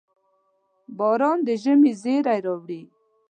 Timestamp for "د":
1.47-1.47